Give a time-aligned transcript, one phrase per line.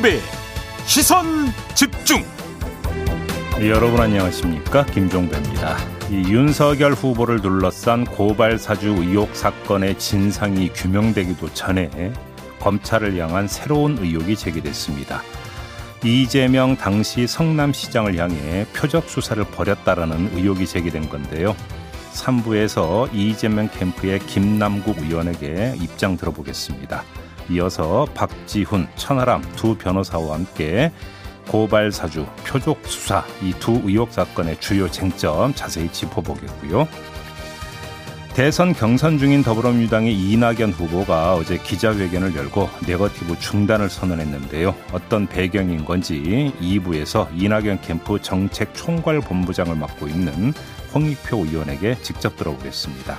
[0.00, 0.18] 김종배
[0.86, 1.26] 시선
[1.74, 2.24] 집중.
[3.60, 5.76] 여러분 안녕하십니까 김종배입니다.
[6.10, 12.12] 이 윤석열 후보를 둘러싼 고발 사주 의혹 사건의 진상이 규명되기도 전에
[12.60, 15.22] 검찰을 향한 새로운 의혹이 제기됐습니다.
[16.02, 21.54] 이재명 당시 성남시장을 향해 표적 수사를 벌였다라는 의혹이 제기된 건데요.
[22.14, 27.04] 3부에서 이재명 캠프의 김남국 의원에게 입장 들어보겠습니다.
[27.50, 30.92] 이어서 박지훈, 천하람 두 변호사와 함께
[31.48, 36.86] 고발 사주, 표적 수사 이 두 의혹 사건의 주요 쟁점 자세히 짚어보겠고요.
[38.34, 44.72] 대선 경선 중인 더불어민주당의 이낙연 후보가 어제 기자회견을 열고 네거티브 중단을 선언했는데요.
[44.92, 50.54] 어떤 배경인 건지 2부에서 이낙연 캠프 정책 총괄 본부장을 맡고 있는
[50.94, 53.18] 홍익표 의원에게 직접 들어보겠습니다.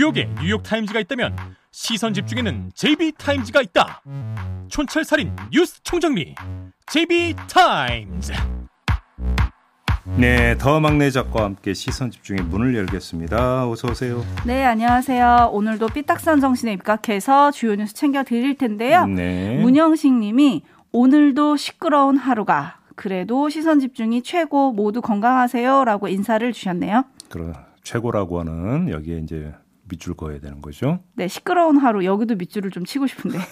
[0.00, 1.36] 뉴욕에 뉴욕타임즈가 있다면
[1.72, 4.00] 시선 집중에는 JB타임즈가 있다.
[4.68, 6.34] 촌철살인 뉴스 총정리
[6.86, 8.32] JB타임즈.
[10.16, 13.68] 네, 더 막내 작가와 함께 시선 집중의 문을 열겠습니다.
[13.68, 14.24] 어서 오세요.
[14.46, 15.50] 네, 안녕하세요.
[15.52, 19.04] 오늘도 삐딱선 정신에 입각해서 주요 뉴스 챙겨 드릴 텐데요.
[19.04, 19.58] 네.
[19.60, 27.04] 문영식 님이 오늘도 시끄러운 하루가 그래도 시선 집중이 최고 모두 건강하세요라고 인사를 주셨네요.
[27.28, 27.52] 그럼
[27.82, 29.52] 최고라고 하는 여기에 이제
[29.90, 31.00] 밑줄 그어야 되는 거죠.
[31.14, 33.38] 네, 시끄러운 하루 여기도 밑줄을 좀 치고 싶은데.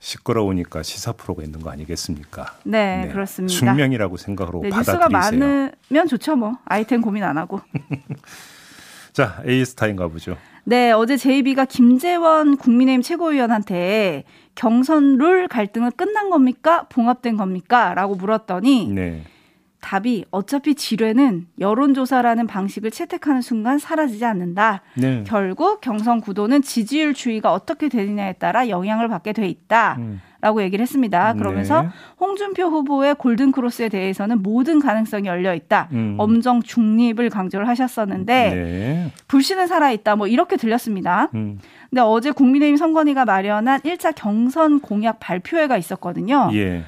[0.00, 2.54] 시끄러우니까 시사 프로가 있는 거 아니겠습니까?
[2.64, 3.54] 네, 그렇습니다.
[3.54, 5.08] 숙명이라고 생각으로 네, 받아들이세요.
[5.08, 6.58] 뉴스가 많으면 좋죠, 뭐.
[6.66, 7.60] 아이템 고민 안 하고.
[9.14, 10.36] 자, 에이스타인 가 보죠.
[10.64, 16.86] 네, 어제 JB가 김재원 국민의힘 최고위원한테 경선 룰 갈등은 끝난 겁니까?
[16.90, 17.94] 봉합된 겁니까?
[17.94, 19.24] 라고 물었더니 네.
[19.84, 24.80] 답이 어차피 지뢰는 여론조사라는 방식을 채택하는 순간 사라지지 않는다.
[24.96, 25.24] 네.
[25.26, 29.96] 결국 경선 구도는 지지율 추이가 어떻게 되느냐에 따라 영향을 받게 돼 있다.
[29.98, 30.22] 음.
[30.40, 31.32] 라고 얘기를 했습니다.
[31.34, 31.88] 그러면서 네.
[32.20, 35.88] 홍준표 후보의 골든크로스에 대해서는 모든 가능성이 열려 있다.
[35.92, 36.16] 음.
[36.18, 39.12] 엄정 중립을 강조를 하셨었는데 네.
[39.28, 40.16] 불씨는 살아 있다.
[40.16, 41.30] 뭐 이렇게 들렸습니다.
[41.34, 41.58] 음.
[41.88, 46.50] 근데 어제 국민의힘 선관위가 마련한 1차 경선 공약 발표회가 있었거든요.
[46.54, 46.84] 예.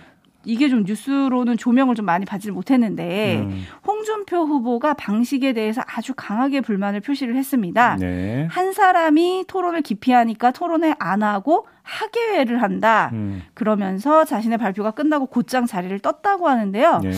[0.46, 3.64] 이게 좀 뉴스로는 조명을 좀 많이 받지 못했는데 음.
[3.86, 7.96] 홍준표 후보가 방식에 대해서 아주 강하게 불만을 표시를 했습니다.
[7.96, 8.46] 네.
[8.50, 13.10] 한 사람이 토론을 기피하니까 토론회 안 하고 하계회를 한다.
[13.12, 13.42] 음.
[13.54, 16.98] 그러면서 자신의 발표가 끝나고 곧장 자리를 떴다고 하는데요.
[17.02, 17.12] 네.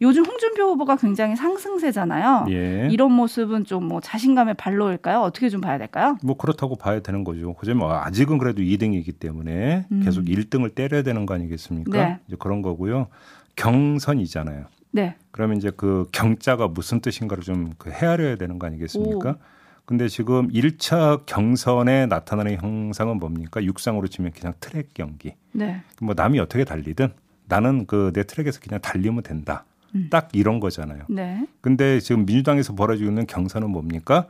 [0.00, 2.46] 요즘 홍준표 후보가 굉장히 상승세잖아요.
[2.48, 2.88] 예.
[2.90, 5.20] 이런 모습은 좀 뭐 자신감의 발로일까요?
[5.20, 6.16] 어떻게 좀 봐야 될까요?
[6.22, 7.54] 뭐 그렇다고 봐야 되는 거죠.
[7.58, 10.00] 하지만 아직은 그래도 2등이기 때문에 음.
[10.02, 11.90] 계속 1등을 때려야 되는 거 아니겠습니까?
[11.92, 12.18] 네.
[12.26, 13.08] 이제 그런 거고요.
[13.56, 14.64] 경선이잖아요.
[14.92, 15.16] 네.
[15.32, 19.30] 그러면 이제 그 경자가 무슨 뜻인가를 좀 그 헤아려야 되는 거 아니겠습니까?
[19.30, 19.34] 오.
[19.84, 23.62] 근데 지금 1차 경선에 나타나는 형상은 뭡니까?
[23.62, 25.34] 육상으로 치면 그냥 트랙 경기.
[25.52, 25.82] 네.
[26.00, 27.12] 뭐 남이 어떻게 달리든
[27.46, 29.64] 나는 그 내 트랙에서 그냥 달리면 된다.
[29.94, 30.08] 음.
[30.10, 31.04] 딱 이런 거잖아요.
[31.08, 31.46] 네.
[31.60, 34.26] 근데 지금 민주당에서 벌어지고 있는 경선은 뭡니까?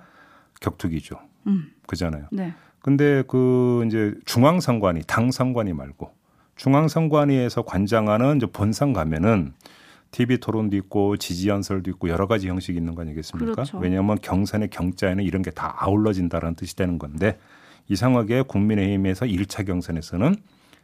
[0.61, 1.19] 격투기죠.
[1.47, 1.71] 음.
[1.87, 2.27] 그잖아요.
[2.33, 2.53] 네.
[2.81, 6.13] 근데 그 이제 중앙선관위, 당선관위 말고
[6.57, 9.53] 중앙선관위에서 관장하는 이제 본상 가면은
[10.15, 13.53] TV 토론도 있고 지지 연설도 있고 여러 가지 형식이 있는 거 아니겠습니까?
[13.53, 13.79] 그렇죠.
[13.79, 17.39] 왜냐하면 경선의 경자에는 이런 게 다 아울러진다라는 뜻이 되는 건데
[17.89, 20.37] 이상하게 국민의힘에서 1차 경선에서는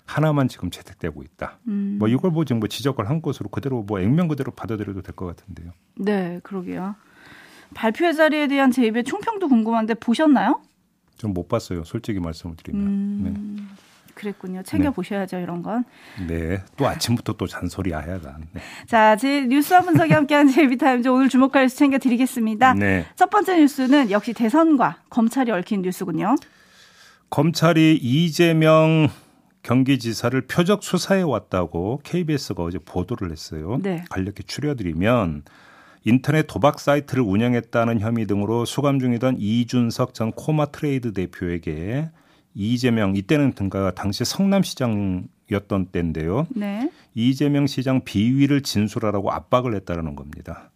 [0.05, 1.61] 하나만 지금 채택되고 있다.
[1.69, 1.97] 음.
[2.01, 5.27] 뭐 이걸 뭐 지금 뭐 지적을 한 것으로 그대로 뭐 액면 그대로 받아들여도 될 것
[5.27, 5.71] 같은데요.
[5.97, 6.97] 네, 그러게요.
[7.75, 10.61] 발표회 자리에 대한 제입의 총평도 궁금한데 보셨나요?
[11.19, 11.85] 좀 못 봤어요.
[11.85, 12.87] 솔직히 말씀을 드리면.
[12.87, 13.69] 음,
[14.21, 14.63] 그랬군요.
[14.63, 14.95] 챙겨 네.
[14.95, 15.85] 보셔야죠, 이런 건.
[16.29, 16.51] 네.
[16.51, 16.63] 네.
[16.77, 18.37] 또 아침부터 또 잔소리 아야가.
[18.53, 18.61] 네.
[18.87, 22.75] 자, 제 뉴스와 분석이 함께하는 JB TIMES 오늘 주목할 뉴스 챙겨 드리겠습니다.
[22.75, 23.07] 네.
[23.17, 26.37] 첫 번째 뉴스는 역시 대선과 검찰이 얽힌 뉴스군요.
[27.31, 29.09] 검찰이 이재명
[29.63, 33.79] 경기지사를 표적 수사해 왔다고 KBS가 어제 보도를 했어요.
[33.83, 34.05] 네.
[34.11, 35.45] 간략히 추려드리면
[36.05, 42.11] 인터넷 도박 사이트를 운영했다는 혐의 등으로 수감 중이던 이준석 전 코마 트레이드 대표에게
[42.55, 46.47] 이재명 이때는 등가 당시 성남시장이었던 때인데요.
[46.51, 46.91] 네.
[47.15, 50.71] 이재명 시장 비위를 진술하라고 압박을 했다는 겁니다.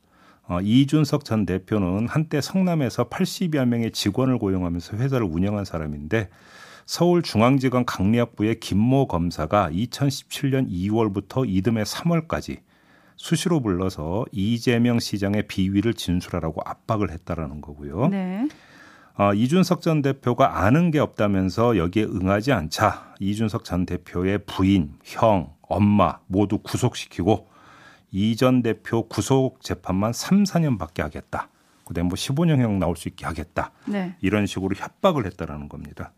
[0.47, 6.29] 어, 이준석 전 대표는 한때 성남에서 80여 명의 직원을 고용하면서 회사를 운영한 사람인데
[6.87, 12.59] 서울중앙지검 강력부의 김모 검사가 2017년 2월부터 이듬해 3월까지
[13.17, 18.09] 수시로 불러서 이재명 시장의 비위를 진술하라고 압박을 했다라는 거고요.
[18.09, 18.49] 네.
[19.17, 25.53] 어, 이준석 전 대표가 아는 게 없다면서 여기에 응하지 않자 이준석 전 대표의 부인, 형,
[25.63, 27.49] 엄마 모두 구속시키고
[28.11, 31.49] 이 전 대표 구속 재판만 3, 4년밖에 하겠다.
[31.85, 33.73] 그다음에 뭐 15년형 나올 수 있게 하겠다.
[33.87, 34.15] 네.
[34.21, 36.13] 이런 식으로 협박을 했다라는 겁니다.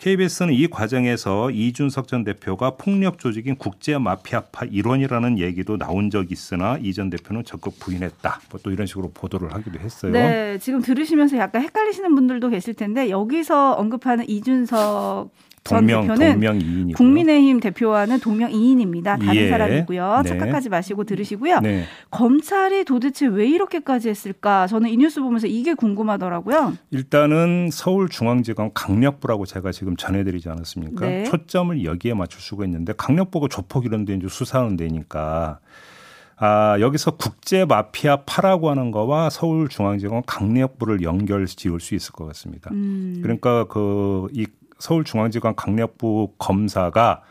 [0.00, 6.78] KBS는 이 과정에서 이준석 전 대표가 폭력 조직인 국제 마피아파 일원이라는 얘기도 나온 적이 있으나
[6.80, 8.40] 이 전 대표는 적극 부인했다.
[8.50, 10.10] 뭐 또 이런 식으로 보도를 하기도 했어요.
[10.12, 16.94] 네, 지금 들으시면서 약간 헷갈리시는 분들도 계실 텐데 여기서 언급하는 이준석 전 동명 대표는 동명이인이고요.
[16.96, 19.16] 국민의힘 대표와는 동명 이인입니다.
[19.18, 19.48] 다른 예.
[19.48, 20.22] 사람이고요.
[20.24, 20.28] 네.
[20.28, 21.60] 착각하지 마시고 들으시고요.
[21.60, 21.84] 네.
[22.10, 24.66] 검찰이 도대체 왜 이렇게까지 했을까?
[24.66, 26.74] 저는 이 뉴스 보면서 이게 궁금하더라고요.
[26.90, 31.06] 일단은 서울중앙지검 강력부라고 제가 지금 전해드리지 않았습니까?
[31.06, 31.24] 네.
[31.24, 35.60] 초점을 여기에 맞출 수가 있는데 강력부가 조폭 이런 데 이제 수사하는 데니까
[36.42, 42.70] 아, 여기서 국제 마피아 파라고 하는 거와 서울중앙지검 강력부를 연결 지을 수 있을 것 같습니다.
[42.72, 44.46] 음, 그러니까 그 이
[44.80, 47.22] 서울중앙지검 강력부 검사가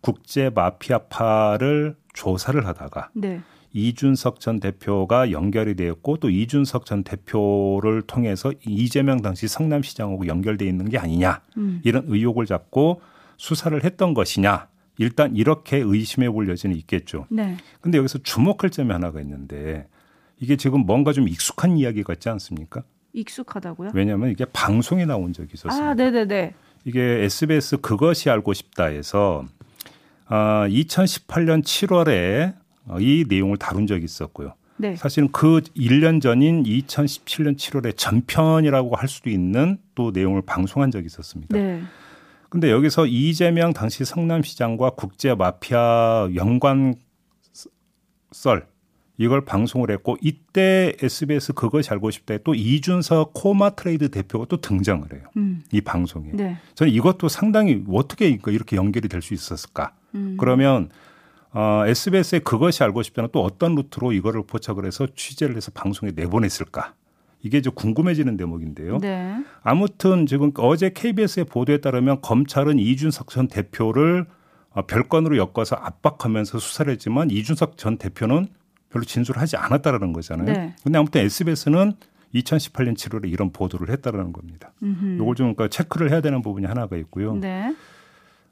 [0.00, 3.40] 국제 마피아파를 조사를 하다가 네.
[3.72, 10.88] 이준석 전 대표가 연결이 되었고 또 이준석 전 대표를 통해서 이재명 당시 성남시장하고 연결돼 있는
[10.88, 11.80] 게 아니냐 음.
[11.84, 13.00] 이런 의혹을 잡고
[13.36, 14.68] 수사를 했던 것이냐
[14.98, 17.26] 일단 이렇게 의심해 볼 여지는 있겠죠.
[17.28, 17.56] 네.
[17.82, 19.86] 근데 여기서 주목할 점이 하나가 있는데
[20.38, 22.82] 이게 지금 뭔가 좀 익숙한 이야기 같지 않습니까?
[23.12, 23.90] 익숙하다고요?
[23.94, 25.90] 왜냐하면 이게 방송에 나온 적이 있었습니다.
[25.90, 26.54] 아, 네, 네, 네.
[26.86, 29.44] 이게 SBS 그것이 알고 싶다에서
[30.26, 32.54] 아, 2018년 7월에
[33.00, 34.54] 이 내용을 다룬 적이 있었고요.
[34.76, 34.94] 네.
[34.94, 41.58] 사실은 그 1년 전인 2017년 7월에 전편이라고 할 수도 있는 또 내용을 방송한 적이 있었습니다.
[41.58, 41.82] 네.
[42.50, 46.94] 근데 여기서 이재명 당시 성남시장과 국제 마피아 연관
[48.30, 48.68] 썰
[49.18, 55.10] 이걸 방송을 했고 이때 SBS 그것이 알고 싶다에 또 이준석 코마 트레이드 대표가 또 등장을
[55.12, 55.22] 해요.
[55.36, 55.62] 음.
[55.72, 56.30] 이 방송에.
[56.34, 56.58] 네.
[56.74, 59.92] 저는 이것도 상당히 어떻게 이렇게 연결이 될 수 있었을까?
[60.14, 60.36] 음.
[60.38, 60.90] 그러면
[61.52, 66.92] 어, SBS의 그것이 알고 싶다는 또 어떤 루트로 이거를 포착을 해서 취재를 해서 방송에 내보냈을까?
[67.42, 68.98] 이게 좀 궁금해지는 대목인데요.
[68.98, 69.36] 네.
[69.62, 74.26] 아무튼 지금 어제 KBS의 보도에 따르면 검찰은 이준석 전 대표를
[74.70, 78.48] 어, 별건으로 엮어서 압박하면서 수사를 했지만 이준석 전 대표는
[78.96, 80.46] 별로 진술하지 않았다라는 거잖아요.
[80.46, 80.74] 네.
[80.82, 81.92] 근데 아무튼 SBS는
[82.34, 84.72] 2018년 7월에 이런 보도를 했다라는 겁니다.
[84.82, 85.18] 음흠.
[85.18, 87.34] 요걸 좀 그러니까 체크를 해야 되는 부분이 하나가 있고요.
[87.36, 87.74] 네.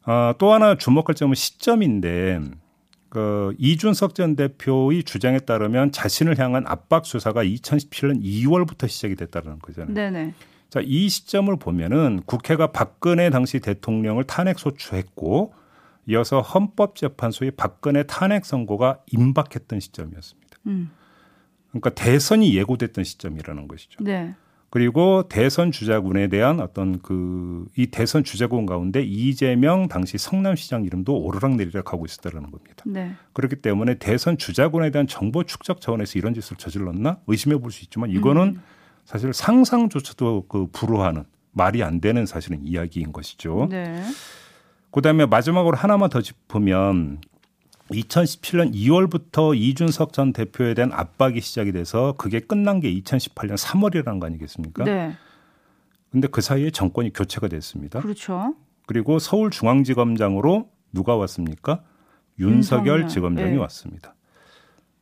[0.05, 2.41] 아, 또 하나 주목할 점은 시점인데
[3.09, 9.95] 그 이준석 전 대표의 주장에 따르면 자신을 향한 압박 수사가 2017년 2월부터 시작이 됐다는 거잖아요.
[9.95, 10.35] 네, 네.
[10.69, 15.55] 자, 이 시점을 보면은 국회가 박근혜 당시 대통령을 탄핵 소추했고
[16.07, 20.59] 이어서 헌법재판소의 박근혜 탄핵 선고가 임박했던 시점이었습니다.
[20.67, 20.91] 음.
[21.71, 24.03] 그러니까 대선이 예고됐던 시점이라는 것이죠.
[24.03, 24.35] 네.
[24.71, 27.45] 그리고 대선 주자군에 대한 어떤 그
[27.77, 32.85] 이 대선 주자군 가운데 이재명 당시 성남시장 이름도 오르락내리락 하고 있었다는 겁니다.
[32.87, 33.13] 네.
[33.33, 38.11] 그렇기 때문에 대선 주자군에 대한 정보 축적 차원에서 이런 짓을 저질렀나 의심해 볼 수 있지만
[38.11, 38.61] 이거는
[39.05, 43.69] 사실 상상조차도 그 불허하는 말이 안 되는 사실은 이야기인 것이죠.
[43.71, 44.03] 네.
[44.95, 47.19] 그다음에 마지막으로 하나만 더 짚으면
[47.91, 54.27] 2017년 2월부터 이준석 전 대표에 대한 압박이 시작이 돼서 그게 끝난 게 2018년 3월이라는 거
[54.27, 54.85] 아니겠습니까?
[54.85, 55.17] 네.
[56.13, 58.01] 근데 그 사이에 정권이 교체가 됐습니다.
[58.01, 58.55] 그렇죠.
[58.87, 61.83] 그리고 서울중앙지검장으로 누가 왔습니까?
[62.39, 63.09] 윤석열 윤석열.
[63.09, 63.57] 지검장이 네.
[63.57, 64.15] 왔습니다.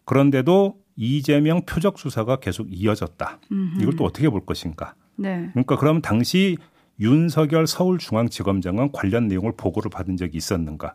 [0.06, 3.40] 그런데도 이재명 표적 수사가 계속 이어졌다.
[3.52, 3.82] 음흠.
[3.82, 4.94] 이걸 또 어떻게 볼 것인가?
[5.16, 5.50] 네.
[5.52, 6.56] 그러니까 그럼 당시
[7.02, 10.94] 윤석열 서울중앙지검장은 관련 내용을 보고를 받은 적이 있었는가?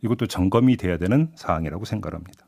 [0.00, 2.46] 이것도 점검이 돼야 되는 사항이라고 생각합니다.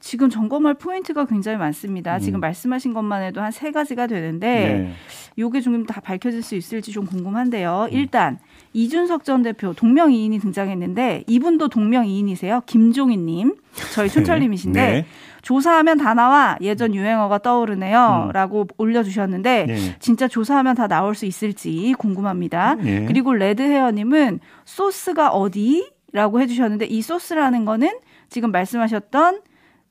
[0.00, 2.16] 지금 점검할 포인트가 굉장히 많습니다.
[2.16, 2.20] 음.
[2.20, 4.92] 지금 말씀하신 것만 해도 한 세 가지가 되는데 네.
[5.38, 7.08] 요게 좀다 밝혀질 수 있을지 좀 음.
[7.08, 7.88] 궁금한데요.
[7.90, 8.38] 일단
[8.72, 12.62] 이준석 전 대표 동명이인이 등장했는데 이분도 동명이인이세요.
[12.66, 13.54] 김종인 님,
[13.92, 15.06] 저희 촌철님이신데 네.
[15.42, 17.42] 조사하면 다 나와 예전 유행어가 음.
[17.42, 19.96] 떠오르네요.라고 올려주셨는데 네.
[19.98, 22.76] 진짜 조사하면 다 나올 수 있을지 궁금합니다.
[22.76, 23.04] 네.
[23.06, 27.98] 그리고 레드헤어님은 소스가 어디?라고 해주셨는데 이 소스라는 거는
[28.30, 29.40] 지금 말씀하셨던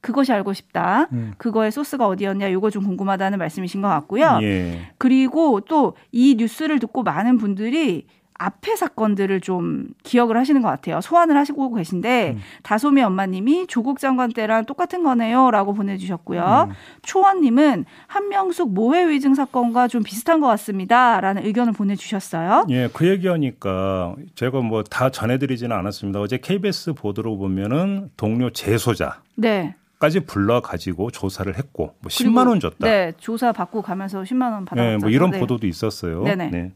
[0.02, 1.08] 그것이 알고 싶다.
[1.14, 1.34] 음.
[1.38, 2.52] 그거의 소스가 어디였냐?
[2.52, 4.40] 요거 좀 궁금하다는 말씀이신 것 같고요.
[4.42, 4.80] 예.
[4.98, 8.06] 그리고 또 이 뉴스를 듣고 많은 분들이
[8.44, 11.02] 앞에 사건들을 좀 기억을 하시는 것 같아요.
[11.02, 12.42] 소환을 하시고 계신데 음.
[12.64, 16.68] 다솜이 엄마님이 조국 장관 때랑 똑같은 거네요라고 보내주셨고요.
[16.70, 16.74] 음.
[17.02, 22.68] 초원님은 한명숙 모해 위증 사건과 좀 비슷한 것 같습니다라는 의견을 보내주셨어요.
[22.70, 26.20] 예, 그 얘기하니까 제가 뭐 다 전해드리지는 않았습니다.
[26.20, 29.22] 어제 KBS 보도로 보면은 동료 재소자.
[29.36, 29.76] 네.
[29.98, 32.76] 까지 불러 가지고 조사를 했고 뭐 10만 원 줬다.
[32.86, 34.88] 네, 조사 받고 가면서 10만 원 받았죠.
[34.88, 35.40] 네, 뭐 이런 네.
[35.40, 36.24] 보도도 있었어요.
[36.24, 36.50] 네네.
[36.50, 36.74] 네.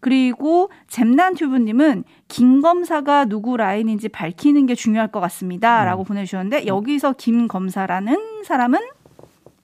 [0.00, 6.04] 그리고 잼난 튜브님은 김 검사가 누구 라인인지 밝히는 게 중요할 것 같습니다.라고 음.
[6.04, 8.80] 보내주셨는데 여기서 김 검사라는 사람은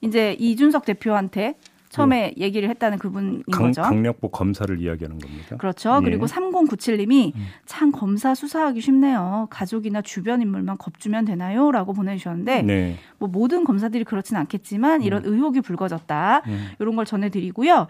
[0.00, 1.54] 이제 이준석 대표한테
[1.92, 2.44] 처음에 네.
[2.44, 3.82] 얘기를 했다는 그분인 강, 거죠.
[3.82, 5.56] 강력부 검사를 이야기하는 겁니다.
[5.58, 5.98] 그렇죠.
[6.00, 6.04] 예.
[6.04, 7.46] 그리고 3097님이 음.
[7.66, 9.46] 참 검사 수사하기 쉽네요.
[9.50, 11.70] 가족이나 주변 인물만 겁주면 되나요?
[11.70, 12.96] 라고 보내주셨는데 네.
[13.18, 15.34] 뭐 모든 검사들이 그렇지는 않겠지만 이런 음.
[15.34, 16.42] 의혹이 불거졌다.
[16.46, 16.68] 음.
[16.78, 17.88] 이런 걸 전해드리고요.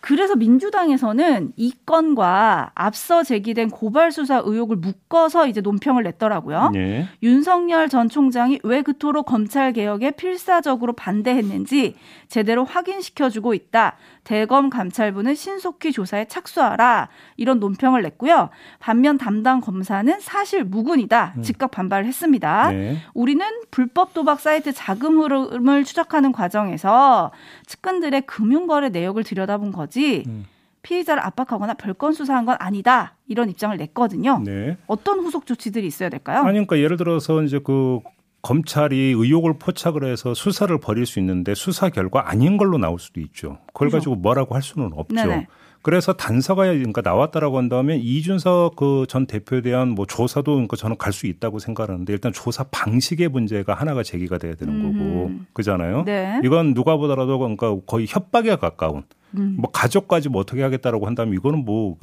[0.00, 6.70] 그래서 민주당에서는 이 건과 앞서 제기된 고발 수사 의혹을 묶어서 이제 논평을 냈더라고요.
[6.72, 7.06] 네.
[7.22, 11.94] 윤석열 전 총장이 왜 그토록 검찰 개혁에 필사적으로 반대했는지
[12.26, 13.96] 제대로 확인시켜 주고 있다.
[14.24, 17.08] 대검 감찰부는 신속히 조사에 착수하라.
[17.36, 18.50] 이런 논평을 냈고요.
[18.78, 21.34] 반면 담당 검사는 사실 무근이다.
[21.36, 21.42] 음.
[21.42, 22.70] 즉각 반발을 했습니다.
[22.70, 22.96] 네.
[23.14, 27.32] 우리는 불법 도박 사이트 자금 흐름을 추적하는 과정에서
[27.66, 30.24] 측근들의 금융거래 내역을 들여다본 거지.
[30.26, 30.46] 음.
[30.82, 33.16] 피의자를 압박하거나 별건 수사한 건 아니다.
[33.26, 34.40] 이런 입장을 냈거든요.
[34.44, 34.76] 네.
[34.86, 36.40] 어떤 후속 조치들이 있어야 될까요?
[36.42, 37.98] 아니, 그러니까 예를 들어서 이제 그
[38.42, 43.58] 검찰이 의혹을 포착을 해서 수사를 벌일 수 있는데 수사 결과 아닌 걸로 나올 수도 있죠.
[43.68, 43.96] 그걸 그렇죠.
[43.96, 45.14] 가지고 뭐라고 할 수는 없죠.
[45.14, 45.46] 네네.
[45.82, 51.12] 그래서 단서가 그러니까 나왔다라고 한다면 이준석 그 전 대표에 대한 뭐 조사도 그러니까 저는 갈
[51.12, 54.82] 수 있다고 생각하는데 일단 조사 방식의 문제가 하나가 제기가 돼야 되는 음.
[54.82, 56.02] 거고 그잖아요.
[56.04, 56.40] 네.
[56.44, 59.04] 이건 누가 보더라도 그러니까 거의 협박에 가까운
[59.36, 59.56] 음.
[59.58, 61.96] 뭐 가족까지 뭐 어떻게 하겠다라고 한다면 이거는 뭐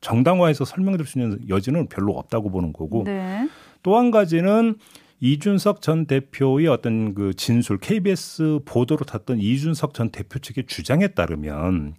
[0.00, 3.48] 정당화해서 설명드릴 수 있는 여지는 별로 없다고 보는 거고 네.
[3.82, 4.76] 또한 가지는
[5.20, 11.94] 이준석 전 대표의 어떤 그 진술 KBS 보도로 탔던 이준석 전 대표 측의 주장에 따르면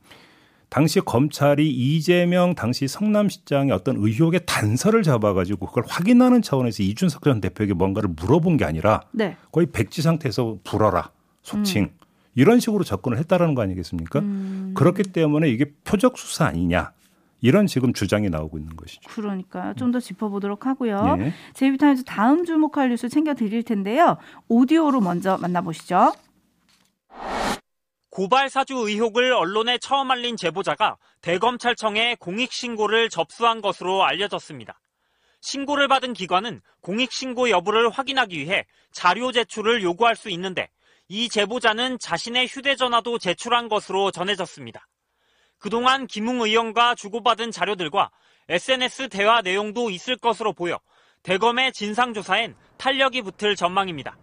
[0.70, 7.74] 당시 검찰이 이재명 당시 성남시장의 어떤 의혹의 단서를 잡아가지고 그걸 확인하는 차원에서 이준석 전 대표에게
[7.74, 9.36] 뭔가를 물어본 게 아니라 네.
[9.52, 11.12] 거의 백지 상태에서 불어라
[11.42, 11.90] 속칭 음.
[12.36, 14.20] 이런 식으로 접근을 했다라는 거 아니겠습니까?
[14.20, 14.74] 음.
[14.76, 16.92] 그렇기 때문에 이게 표적 수사 아니냐
[17.42, 19.10] 이런 지금 주장이 나오고 있는 것이죠.
[19.10, 19.74] 그러니까요.
[19.76, 21.16] 좀더 짚어보도록 하고요.
[21.16, 21.34] 네.
[21.54, 24.18] 제이비타임즈 다음 주목할 뉴스 챙겨 드릴 텐데요.
[24.48, 26.14] 오디오로 먼저 만나보시죠.
[28.10, 34.80] 고발 사주 의혹을 언론에 처음 알린 제보자가 대검찰청에 공익신고를 접수한 것으로 알려졌습니다.
[35.42, 40.70] 신고를 받은 기관은 공익신고 여부를 확인하기 위해 자료 제출을 요구할 수 있는데
[41.08, 44.86] 이 제보자는 자신의 휴대전화도 제출한 것으로 전해졌습니다.
[45.60, 48.10] 그동안 김웅 의원과 주고받은 자료들과
[48.48, 50.80] SNS 대화 내용도 있을 것으로 보여
[51.24, 54.18] 대검의 진상조사엔 탄력이 붙을 전망입니다.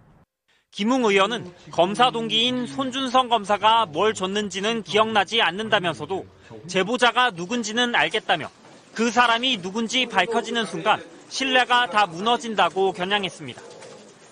[0.71, 6.27] 김웅 의원은 검사 동기인 손준성 검사가 뭘 줬는지는 기억나지 않는다면서도
[6.67, 8.51] 제보자가 누군지는 알겠다며
[8.95, 13.63] 그 사람이 누군지 밝혀지는 순간 신뢰가 다 무너진다고 겨냥했습니다.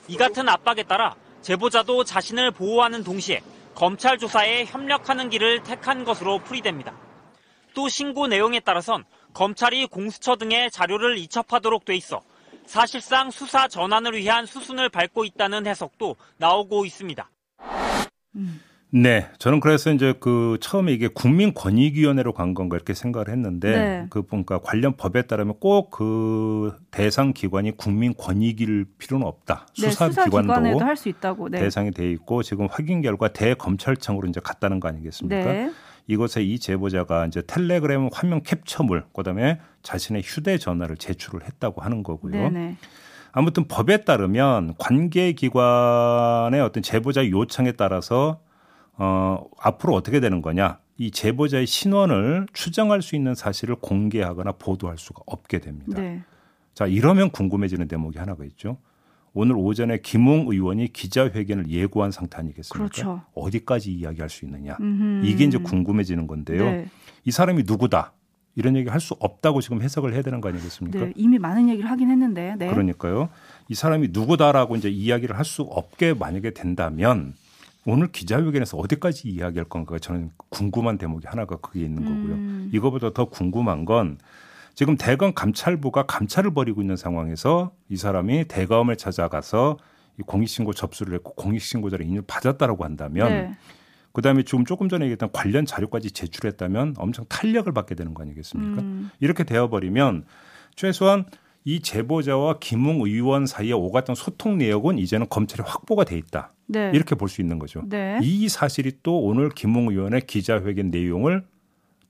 [0.09, 3.43] 이 같은 압박에 따라 제보자도 자신을 보호하는 동시에
[3.75, 6.97] 검찰 조사에 협력하는 길을 택한 것으로 풀이됩니다.
[7.75, 12.23] 또 신고 내용에 따라선 검찰이 공수처 등의 자료를 이첩하도록 돼 있어
[12.67, 17.29] 사실상 수사 전환을 위한 수순을 밟고 있다는 해석도 나오고 있습니다.
[18.97, 24.07] 네, 저는 그래서 이제 그 처음에 이게 국민권익위원회로 간 건가 이렇게 생각을 했는데 네.
[24.09, 29.67] 그 보니까 관련 법에 따르면 꼭 그 대상 기관이 국민권익일 필요는 없다.
[29.81, 31.59] 네, 수사 기관도 할 수 있다고 네.
[31.59, 35.53] 대상이 돼 있고 지금 확인 결과 대검찰청으로 이제 갔다는 거 아니겠습니까?
[35.53, 35.73] 네.
[36.07, 42.33] 이곳에 이 제보자가 이제 텔레그램 화면 캡처물 그다음에 자신의 휴대전화를 제출을 했다고 하는 거고요.
[42.33, 42.77] 네네.
[43.33, 48.41] 아무튼 법에 따르면 관계기관의 어떤 제보자 요청에 따라서
[48.97, 50.79] 어, 앞으로 어떻게 되는 거냐.
[50.97, 56.01] 이 제보자의 신원을 추정할 수 있는 사실을 공개하거나 보도할 수가 없게 됩니다.
[56.01, 56.23] 네.
[56.73, 58.79] 자, 이러면 궁금해지는 대목이 하나가 있죠.
[59.33, 62.89] 오늘 오전에 김웅 의원이 기자회견을 예고한 상태 아니겠습니까?
[62.89, 63.23] 그렇죠.
[63.35, 64.77] 어디까지 이야기할 수 있느냐.
[64.81, 65.27] 음흠.
[65.27, 66.65] 이게 이제 궁금해지는 건데요.
[66.65, 66.87] 네.
[67.25, 68.13] 이 사람이 누구다.
[68.55, 71.07] 이런 얘기 할 수 없다고 지금 해석을 해야 되는 거 아니겠습니까?
[71.07, 72.55] 네, 이미 많은 얘기를 하긴 했는데.
[72.57, 72.69] 네.
[72.69, 73.29] 그러니까요.
[73.69, 77.35] 이 사람이 누구다라고 이제 이야기를 할 수 없게 만약에 된다면
[77.87, 82.35] 오늘 기자회견에서 어디까지 이야기할 건가 저는 궁금한 대목이 하나가 그게 있는 거고요.
[82.35, 82.71] 음.
[82.73, 84.19] 이거보다 더 궁금한 건
[84.75, 89.79] 지금 대검 감찰부가 감찰을 벌이고 있는 상황에서 이 사람이 대검을 찾아가서
[90.27, 93.57] 공익신고 접수를 했고 공익신고자를 인율 받았다라고 한다면 네.
[94.13, 98.83] 그다음에 지금 조금 전에 얘기했던 관련 자료까지 제출했다면 엄청 탄력을 받게 되는 거 아니겠습니까?
[98.83, 99.11] 음.
[99.21, 100.25] 이렇게 되어 버리면
[100.77, 101.25] 최소한
[101.67, 106.53] 이 제보자와 김웅 의원 사이에 오갔던 소통 내역은 이제는 검찰에 확보가 돼 있다.
[106.67, 106.91] 네.
[106.95, 107.83] 이렇게 볼 수 있는 거죠.
[107.89, 108.19] 네.
[108.23, 111.45] 이 사실이 또 오늘 김웅 의원의 기자회견 내용을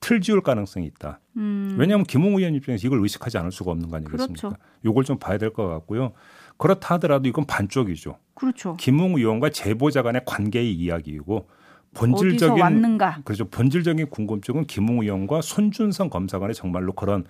[0.01, 1.21] 틀지울 가능성이 있다.
[1.37, 1.77] 음.
[1.79, 4.49] 왜냐하면 김웅 의원 입장에서 이걸 의식하지 않을 수가 없는 거 아니겠습니까?
[4.49, 4.57] 그렇죠.
[4.85, 6.13] 이걸 좀 봐야 될 것 같고요.
[6.57, 8.19] 그렇다 하더라도 이건 반쪽이죠.
[8.35, 8.77] 그렇죠.
[8.77, 11.49] 김웅 의원과 제보자 간의 관계의 이야기이고
[11.95, 12.99] 본질적인?
[13.25, 13.45] 그렇죠.
[13.45, 17.25] 본질적인 궁금증은 김웅 의원과 손준성 검사 간의 정말로 그런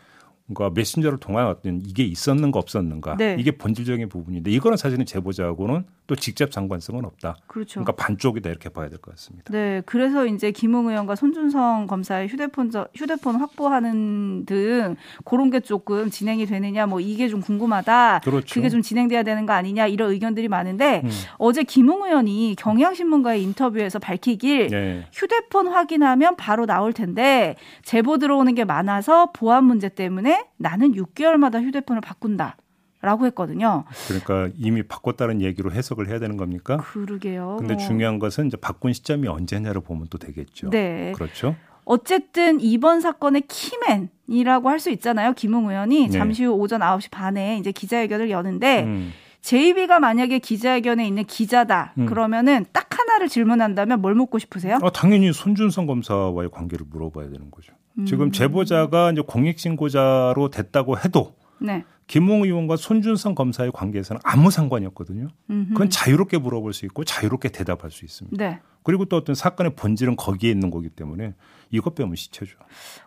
[0.47, 3.37] 그러니까 메신저를 통한 어떤 이게 있었는가 없었는가 네.
[3.39, 7.37] 이게 본질적인 부분인데 이거는 사실은 제보자하고는 또 직접 상관성은 없다.
[7.47, 7.81] 그렇죠.
[7.81, 9.51] 그러니까 반쪽이다 이렇게 봐야 될 것 같습니다.
[9.51, 16.45] 네, 그래서 이제 김웅 의원과 손준성 검사의 휴대폰 휴대폰 확보하는 등 그런 게 조금 진행이
[16.45, 18.21] 되느냐 뭐 이게 좀 궁금하다.
[18.23, 18.55] 그렇죠.
[18.55, 21.11] 그게 좀 진행돼야 되는 거 아니냐 이런 의견들이 많은데 음.
[21.39, 25.07] 어제 김웅 의원이 경향신문과의 인터뷰에서 밝히길 네.
[25.11, 32.01] 휴대폰 확인하면 바로 나올 텐데 제보 들어오는 게 많아서 보안 문제 때문에 나는 6개월마다 휴대폰을
[32.01, 32.57] 바꾼다.
[33.01, 33.85] 라고 했거든요.
[34.09, 36.79] 그러니까 이미 바꿨다는 얘기로 해석을 해야 되는 겁니까?
[36.79, 37.57] 그러게요.
[37.59, 40.71] 근데 중요한 것은 이제 바꾼 시점이 언제냐로 보면 또 되겠죠.
[40.71, 41.13] 네.
[41.15, 41.55] 그렇죠.
[41.85, 45.35] 어쨌든 이번 사건의 키맨이라고 할 수 있잖아요.
[45.35, 46.11] 김웅 의원이 네.
[46.19, 49.13] 잠시 후 오전 9시 반에 이제 기자회견을 여는데 음.
[49.43, 52.07] 제이비가 만약에 기자회견에 있는 기자다 음.
[52.07, 54.79] 그러면은 딱 하나를 질문한다면 뭘 묻고 싶으세요?
[54.83, 57.75] 아, 당연히 손준성 검사와의 관계를 물어봐야 되는 거죠.
[57.99, 58.07] 음.
[58.07, 61.85] 지금 제보자가 이제 공익신고자로 됐다고 해도 네.
[62.07, 65.29] 김웅 의원과 손준성 검사의 관계에서는 아무 상관이 없거든요.
[65.49, 68.37] 그건 자유롭게 물어볼 수 있고 자유롭게 대답할 수 있습니다.
[68.37, 68.61] 네.
[68.83, 71.35] 그리고 또 어떤 사건의 본질은 거기에 있는 거기 때문에
[71.71, 72.59] 이것 빼면 시체죠.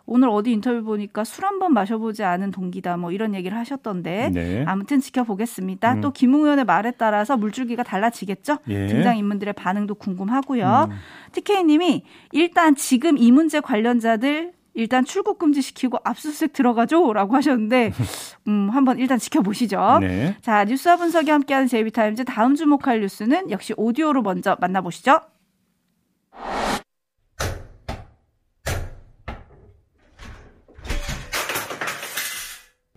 [0.04, 4.64] 오늘 어디 인터뷰 보니까 술 한번 마셔보지 않은 동기다 뭐 이런 얘기를 하셨던데 네.
[4.66, 5.94] 아무튼 지켜보겠습니다.
[5.94, 6.00] 음.
[6.00, 8.58] 또 김웅 의원의 말에 따라서 물줄기가 달라지겠죠.
[8.68, 8.88] 예.
[8.88, 10.88] 등장 인물들의 반응도 궁금하고요.
[10.90, 10.96] 음.
[11.32, 12.02] TK님이
[12.32, 17.92] 일단 지금 이 문제 관련자들 일단 출국 금지시키고 압수수색 들어가죠라고 하셨는데
[18.46, 19.98] 음, 한번 일단 지켜보시죠.
[20.00, 20.36] 네.
[20.40, 25.20] 자, 뉴스와 분석이 함께하는 제이비타임즈 다음 주목할 뉴스는 역시 오디오로 먼저 만나보시죠.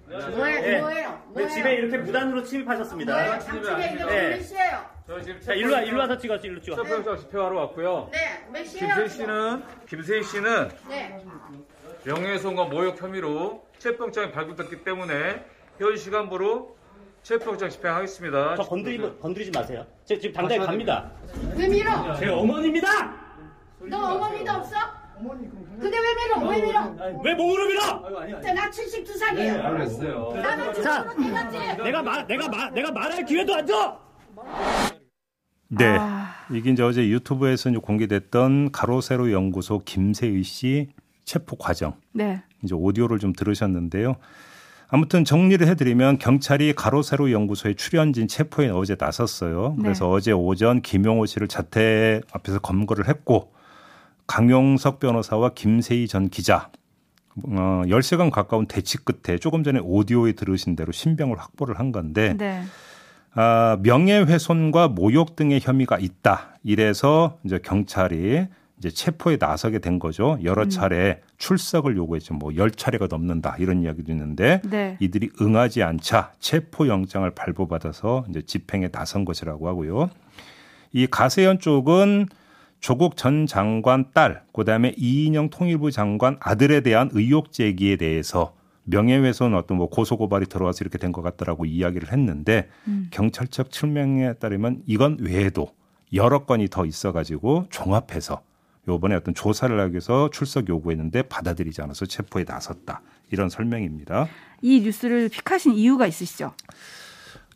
[0.08, 0.62] 뭐예요?
[0.62, 0.82] 네.
[0.82, 1.22] 뭐예요?
[1.36, 3.14] 네, 집에 이렇게 무단으로 침입하셨습니다.
[3.14, 3.40] 뭐예요?
[3.40, 4.86] 집에 이렇게 몇 시에요?
[5.08, 6.76] 저 지금 자, 일로 와, 일로 와서 찍어, 일로 찍어.
[6.76, 8.10] 서평장 집회하러 왔고요.
[8.12, 8.86] 네, 몇 시에요?
[8.96, 11.26] 김세희 씨는 김세희 씨는 네.
[12.04, 15.46] 명예훼손과 모욕 혐의로 체포영장이 발부됐기 때문에
[15.78, 16.76] 현 시간부로
[17.24, 18.56] 체포영장 집행하겠습니다.
[18.56, 19.86] 저 건드리, 건드리지 마세요.
[20.06, 21.12] 제 지금 당장에 갑니다.
[21.56, 22.16] 왜 밀어?
[22.16, 23.16] 제 어머니입니다!
[23.82, 24.76] 너 어머니도 없어?
[25.80, 26.50] 근데 왜 밀어?
[26.50, 27.22] 왜 밀어?
[27.24, 27.82] 왜 몸으로 밀어?
[28.40, 29.36] 나 72살이에요.
[29.36, 30.32] 네, 알겠어요.
[30.34, 31.04] 나는 자,
[31.84, 34.00] 내가 말, 내가 말, 내가 말할 기회도 안 줘!
[35.68, 35.86] 네.
[36.00, 36.34] 아...
[36.52, 40.90] 이게 이제 어제 유튜브에서 이제 공개됐던 가로세로 연구소 김세의 씨
[41.26, 41.94] 체포 과정.
[42.12, 42.42] 네.
[42.64, 44.16] 이제 오디오를 좀 들으셨는데요.
[44.94, 49.76] 아무튼 정리를 해드리면 경찰이 가로세로 연구소에 출연진 체포에 어제 나섰어요.
[49.78, 49.84] 네.
[49.84, 50.12] 그래서 네.
[50.12, 53.54] 어제 오전 김용호 씨를 자택 앞에서 검거를 했고
[54.28, 56.70] 강용석 변호사와 김세희 전 기자
[57.44, 62.62] 어, 10시간 가까운 대치 끝에 조금 전에 오디오에 들으신 대로 신병을 확보를 한 건데 네.
[63.34, 66.58] 아, 명예훼손과 모욕 등의 혐의가 있다.
[66.64, 68.48] 이래서 이제 경찰이
[68.82, 70.40] 이제 체포에 나서게 된 거죠.
[70.44, 70.70] 여러 음.
[70.70, 71.28] 차례 음.
[71.38, 72.34] 출석을 요구했죠.
[72.34, 74.98] 뭐 열차례가 넘는다 이런 이야기도 있는데 네.
[75.00, 80.10] 이들이 응하지 않자 체포 영장을 발부받아서 이제 집행에 나선 것이라고 하고요.
[80.94, 82.26] 이 가세현 쪽은
[82.80, 89.78] 조국 전 장관 딸, 그다음에 이인영 통일부 장관 아들에 대한 의혹 제기에 대해서 명예훼손 어떤
[89.78, 93.10] 뭐 고소 고발이 들어와서 이렇게 된 것 같다라고 이야기를 했는데 음.
[93.12, 95.70] 경찰 측 출명에 따르면 이건 외에도
[96.14, 98.42] 여러 건이 더 있어가지고 종합해서
[98.88, 103.02] 요번에 어떤 조사를 하기 위해서 출석 요구했는데 받아들이지 않아서 체포에 나섰다.
[103.32, 104.28] 이런 설명입니다.
[104.62, 106.54] 이 뉴스를 픽하신 이유가 있으시죠?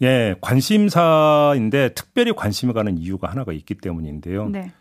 [0.01, 4.49] 예, 관심사인데 특별히 관심이 가는 이유가 하나가 있기 때문인데요.
[4.49, 4.71] 네.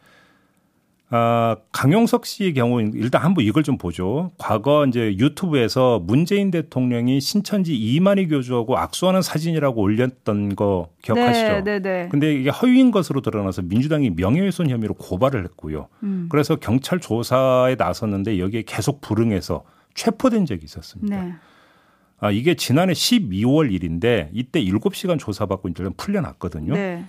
[1.16, 4.32] 아, 강용석 씨의 경우는 일단 한번 이걸 좀 보죠.
[4.36, 11.62] 과거 이제 유튜브에서 문재인 대통령이 신천지 이만희 교주하고 악수하는 사진이라고 올렸던 거 기억하시죠?
[11.62, 12.08] 네, 네, 네.
[12.10, 15.86] 근데 이게 허위인 것으로 드러나서 민주당이 명예훼손 혐의로 고발을 했고요.
[16.02, 16.26] 음.
[16.32, 19.62] 그래서 경찰 조사에 나섰는데 여기에 계속 불응해서
[19.94, 21.22] 체포된 적이 있었습니다.
[21.22, 21.34] 네.
[22.18, 26.74] 아, 이게 지난해 12월 1일인데 이때 7시간 조사받고 이제 풀려났거든요.
[26.74, 27.04] 네.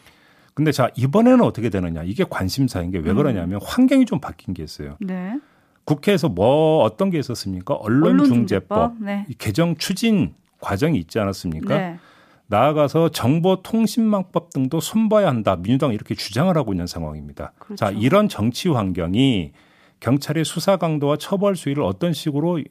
[0.55, 3.59] 근데 자 이번에는 어떻게 되느냐 이게 관심사인 게 왜 그러냐면 음.
[3.63, 4.97] 환경이 좀 바뀐 게 있어요.
[4.99, 5.39] 네.
[5.83, 7.75] 국회에서 뭐 어떤 게 있었습니까?
[7.75, 9.25] 언론중재법 언론 네.
[9.37, 11.77] 개정 추진 과정이 있지 않았습니까?
[11.77, 11.99] 네.
[12.47, 15.55] 나아가서 정보통신망법 등도 손봐야 한다.
[15.55, 17.53] 민주당 이렇게 주장을 하고 있는 상황입니다.
[17.59, 17.75] 그렇죠.
[17.75, 19.51] 자, 이런 정치 환경이
[19.99, 22.61] 경찰의 수사 강도와 처벌 수위를 어떤 식으로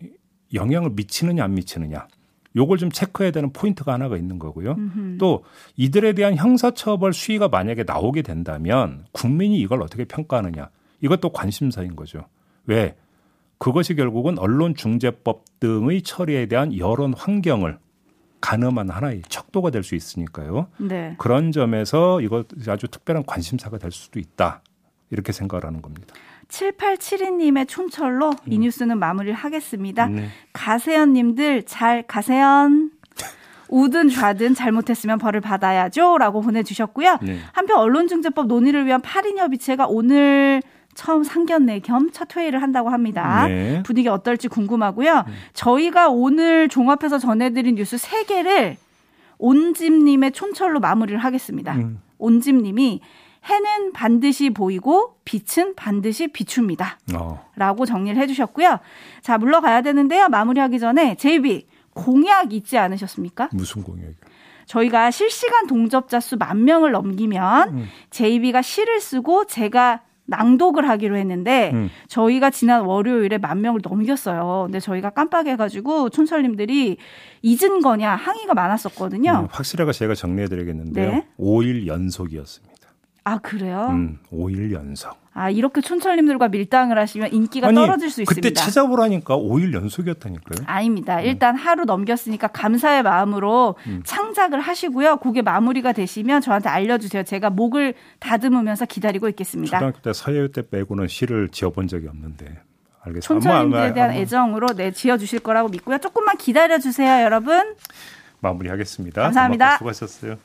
[0.52, 2.06] 영향을 미치느냐 안 미치느냐.
[2.56, 4.72] 요걸 좀 체크해야 되는 포인트가 하나가 있는 거고요.
[4.72, 5.18] 음흠.
[5.18, 5.44] 또
[5.76, 10.70] 이들에 대한 형사처벌 수위가 만약에 나오게 된다면 국민이 이걸 어떻게 평가하느냐.
[11.00, 12.26] 이것도 관심사인 거죠.
[12.66, 12.96] 왜?
[13.58, 17.78] 그것이 결국은 언론중재법 등의 처리에 대한 여론 환경을
[18.40, 20.68] 가늠한 하나의 척도가 될 수 있으니까요.
[20.78, 21.14] 네.
[21.18, 24.62] 그런 점에서 이거 아주 특별한 관심사가 될 수도 있다.
[25.10, 26.14] 이렇게 생각을 하는 겁니다.
[26.54, 28.52] 7872님의 촌철로 음.
[28.52, 30.06] 이 뉴스는 마무리를 하겠습니다.
[30.06, 30.28] 네.
[30.52, 32.90] 가세연님들 잘 가세연.
[33.68, 36.18] 우든 좌든 잘못했으면 벌을 받아야죠.
[36.18, 37.18] 라고 보내주셨고요.
[37.22, 37.38] 네.
[37.52, 40.62] 한편 언론중재법 논의를 위한 8인 협의체가 오늘
[40.94, 43.48] 처음 상견례 겸 첫 회의를 한다고 합니다.
[43.48, 43.82] 네.
[43.84, 45.14] 분위기 어떨지 궁금하고요.
[45.26, 45.32] 네.
[45.54, 48.76] 저희가 오늘 종합해서 전해드린 뉴스 3개를
[49.38, 51.74] 온집님의 촌철로 마무리를 하겠습니다.
[51.74, 52.00] 음.
[52.18, 53.00] 온집님이
[53.44, 56.98] 해는 반드시 보이고 빛은 반드시 비춥니다.
[57.14, 57.44] 어.
[57.56, 58.78] 라고 정리를 해주셨고요.
[59.22, 60.28] 자, 물러가야 되는데요.
[60.28, 63.50] 마무리하기 전에 제이비 공약 있지 않으셨습니까?
[63.52, 64.14] 무슨 공약이요?
[64.66, 67.86] 저희가 실시간 동접자 수 만 명을 넘기면 음.
[68.10, 71.90] 제이비가 시를 쓰고 제가 낭독을 하기로 했는데 음.
[72.08, 74.62] 저희가 지난 월요일에 만 명을 넘겼어요.
[74.66, 76.96] 근데 저희가 깜빡해가지고 촌설님들이
[77.42, 79.30] 잊은 거냐 항의가 많았었거든요.
[79.32, 81.10] 음, 확실하게 제가 정리해드리겠는데요.
[81.12, 81.26] 네?
[81.38, 82.73] 5일 연속이었습니다.
[83.24, 83.88] 아 그래요?
[83.90, 85.16] 음, 5일 연속.
[85.32, 88.48] 아 이렇게 촌철님들과 밀당을 하시면 인기가 아니, 떨어질 수 그때 있습니다.
[88.50, 90.66] 그때 찾아보라니까 5일 연속이었다니까요.
[90.66, 91.18] 아닙니다.
[91.18, 91.24] 음.
[91.24, 94.02] 일단 하루 넘겼으니까 감사의 마음으로 음.
[94.04, 95.16] 창작을 하시고요.
[95.16, 97.22] 그게 마무리가 되시면 저한테 알려주세요.
[97.24, 99.78] 제가 목을 다듬으면서 기다리고 있겠습니다.
[99.78, 102.44] 초등학교 때 사회회 때 빼고는 시를 지어본 적이 없는데.
[103.00, 103.22] 알겠습니다.
[103.22, 105.98] 촌철님들에 대한 애정으로 네 지어주실 거라고 믿고요.
[105.98, 107.74] 조금만 기다려 주세요, 여러분.
[108.40, 109.22] 마무리하겠습니다.
[109.22, 109.78] 감사합니다.
[109.78, 110.36] 수고하셨어요.